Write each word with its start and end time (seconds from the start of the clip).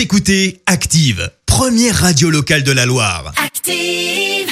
Vous 0.00 0.04
écoutez 0.04 0.62
Active, 0.64 1.30
première 1.44 1.94
radio 1.94 2.30
locale 2.30 2.62
de 2.62 2.72
la 2.72 2.86
Loire. 2.86 3.34
Active. 3.36 4.48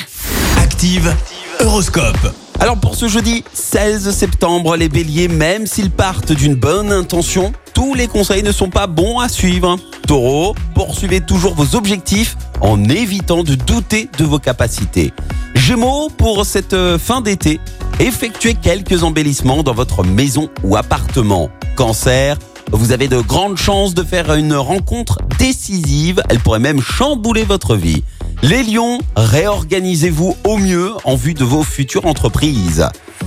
Active, 0.58 1.16
Horoscope. 1.60 2.34
Alors 2.60 2.78
pour 2.78 2.94
ce 2.96 3.08
jeudi 3.08 3.42
16 3.54 4.10
septembre, 4.10 4.76
les 4.76 4.90
béliers, 4.90 5.28
même 5.28 5.66
s'ils 5.66 5.90
partent 5.90 6.32
d'une 6.32 6.54
bonne 6.54 6.92
intention, 6.92 7.54
tous 7.72 7.94
les 7.94 8.08
conseils 8.08 8.42
ne 8.42 8.52
sont 8.52 8.68
pas 8.68 8.86
bons 8.86 9.20
à 9.20 9.30
suivre. 9.30 9.78
Taureau, 10.06 10.54
poursuivez 10.74 11.22
toujours 11.22 11.54
vos 11.54 11.76
objectifs 11.76 12.36
en 12.60 12.84
évitant 12.84 13.42
de 13.42 13.54
douter 13.54 14.10
de 14.18 14.24
vos 14.26 14.38
capacités. 14.38 15.14
Gémeaux, 15.54 16.10
pour 16.10 16.44
cette 16.44 16.74
euh, 16.74 16.98
fin 16.98 17.22
d'été, 17.22 17.58
effectuez 18.00 18.52
quelques 18.52 19.02
embellissements 19.02 19.62
dans 19.62 19.74
votre 19.74 20.04
maison 20.04 20.50
ou 20.62 20.76
appartement. 20.76 21.48
Cancer, 21.74 22.36
vous 22.72 22.92
avez 22.92 23.08
de 23.08 23.20
grandes 23.20 23.56
chances 23.56 23.94
de 23.94 24.02
faire 24.02 24.34
une 24.34 24.54
rencontre 24.54 25.18
décisive, 25.38 26.22
elle 26.28 26.40
pourrait 26.40 26.58
même 26.58 26.80
chambouler 26.80 27.44
votre 27.44 27.76
vie. 27.76 28.04
Les 28.42 28.62
lions, 28.62 28.98
réorganisez-vous 29.16 30.36
au 30.44 30.58
mieux 30.58 30.92
en 31.04 31.16
vue 31.16 31.34
de 31.34 31.44
vos 31.44 31.62
futures 31.62 32.06
entreprises. 32.06 32.86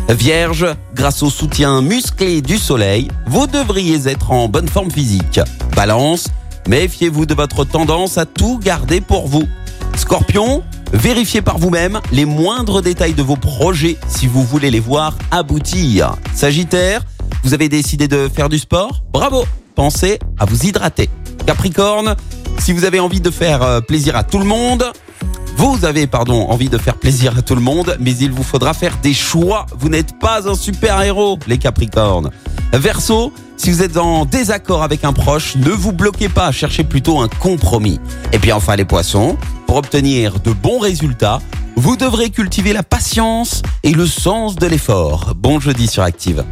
Vierge, 0.10 0.68
grâce 0.94 1.24
au 1.24 1.30
soutien 1.30 1.82
musclé 1.82 2.42
du 2.42 2.58
soleil, 2.58 3.08
vous 3.28 3.48
devriez 3.48 4.08
être 4.08 4.32
en 4.32 4.48
bonne 4.48 4.68
forme 4.68 4.92
physique. 4.92 5.40
Balance, 5.76 6.28
méfiez-vous 6.68 7.26
de 7.26 7.34
votre 7.34 7.66
tendance 7.66 8.18
à 8.18 8.26
tout 8.26 8.60
garder 8.60 9.02
pour 9.02 9.28
vous. 9.28 9.48
Scorpion, 9.96 10.64
vérifiez 10.94 11.42
par 11.42 11.58
vous-même 11.58 12.00
les 12.12 12.26
moindres 12.26 12.82
détails 12.82 13.14
de 13.14 13.24
vos 13.24 13.36
projets 13.36 13.98
si 14.08 14.28
vous 14.28 14.44
voulez 14.44 14.72
les 14.72 14.80
voir 14.80 15.18
aboutir. 15.32 16.16
Sagittaire, 16.34 17.02
vous 17.44 17.54
avez 17.54 17.70
décidé 17.70 18.08
de 18.08 18.30
faire 18.30 18.50
du 18.50 18.60
sport 18.60 19.04
Bravo 19.12 19.46
Pensez 19.76 20.20
à 20.38 20.46
vous 20.46 20.66
hydrater. 20.66 21.10
Capricorne, 21.46 22.16
si 22.60 22.74
vous 22.74 22.84
avez 22.86 23.00
envie 23.00 23.22
de 23.22 23.32
faire 23.32 23.64
euh, 23.64 23.82
plaisir 23.82 24.16
à 24.16 24.24
tout 24.24 24.38
le 24.38 24.46
monde, 24.46 24.92
vous 25.58 25.86
avez, 25.86 26.08
pardon, 26.08 26.48
envie 26.50 26.70
de 26.70 26.78
faire 26.78 26.96
plaisir 26.96 27.38
à 27.38 27.42
tout 27.42 27.56
le 27.56 27.62
monde, 27.62 27.96
mais 28.00 28.16
il 28.16 28.32
vous 28.32 28.44
faudra 28.44 28.74
faire 28.74 28.98
des 29.02 29.14
choix. 29.14 29.66
Vous 29.78 29.90
n'êtes 29.90 30.20
pas 30.20 30.50
un 30.50 30.56
super-héros, 30.56 31.40
les 31.48 31.58
Capricornes. 31.58 32.32
Verseau, 32.74 33.34
si 33.58 33.70
vous 33.70 33.84
êtes 33.84 33.98
en 33.98 34.26
désaccord 34.26 34.82
avec 34.82 35.04
un 35.04 35.14
proche, 35.14 35.56
ne 35.56 35.70
vous 35.70 35.92
bloquez 35.92 36.30
pas, 36.30 36.52
cherchez 36.52 36.84
plutôt 36.84 37.20
un 37.20 37.28
compromis. 37.28 38.00
Et 38.34 38.40
puis 38.40 38.52
enfin 38.52 38.76
les 38.76 38.86
poissons, 38.86 39.38
pour 39.68 39.78
obtenir 39.78 40.40
de 40.40 40.52
bons 40.52 40.80
résultats, 40.80 41.40
vous 41.76 41.96
devrez 41.96 42.30
cultiver 42.30 42.74
la 42.74 42.84
patience 42.84 43.62
et 43.84 43.92
le 43.92 44.06
sens 44.06 44.56
de 44.56 44.68
l'effort. 44.68 45.34
Bon 45.36 45.60
jeudi 45.60 45.88
sur 45.88 46.04
Active. 46.04 46.44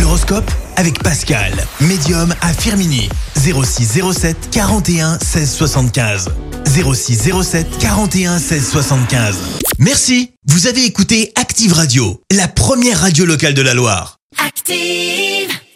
L'horoscope 0.00 0.50
avec 0.76 1.02
Pascal, 1.02 1.52
médium 1.80 2.34
à 2.40 2.52
Firmini. 2.52 3.08
06 3.36 4.00
07 4.12 4.50
41 4.50 5.18
16 5.18 5.52
75. 5.52 6.30
06 6.66 7.30
07 7.42 7.78
41 7.78 8.38
16 8.38 8.70
75. 8.70 9.36
Merci, 9.78 10.32
vous 10.46 10.66
avez 10.66 10.84
écouté 10.84 11.32
Active 11.36 11.72
Radio, 11.72 12.20
la 12.30 12.48
première 12.48 13.00
radio 13.00 13.24
locale 13.24 13.54
de 13.54 13.62
la 13.62 13.74
Loire. 13.74 14.18
Active. 14.44 15.57